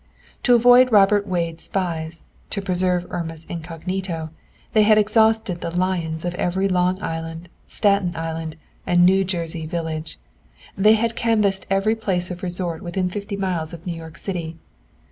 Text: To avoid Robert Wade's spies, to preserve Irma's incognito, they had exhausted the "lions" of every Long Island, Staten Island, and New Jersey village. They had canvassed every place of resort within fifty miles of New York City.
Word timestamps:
To 0.41 0.55
avoid 0.55 0.91
Robert 0.91 1.27
Wade's 1.27 1.65
spies, 1.65 2.27
to 2.49 2.59
preserve 2.59 3.05
Irma's 3.11 3.45
incognito, 3.45 4.31
they 4.73 4.81
had 4.81 4.97
exhausted 4.97 5.61
the 5.61 5.69
"lions" 5.69 6.25
of 6.25 6.33
every 6.33 6.67
Long 6.67 6.99
Island, 7.03 7.49
Staten 7.67 8.15
Island, 8.15 8.55
and 8.87 9.05
New 9.05 9.23
Jersey 9.23 9.67
village. 9.67 10.17
They 10.75 10.93
had 10.95 11.15
canvassed 11.15 11.67
every 11.69 11.93
place 11.93 12.31
of 12.31 12.41
resort 12.41 12.81
within 12.81 13.09
fifty 13.11 13.37
miles 13.37 13.73
of 13.73 13.85
New 13.85 13.93
York 13.93 14.17
City. 14.17 14.57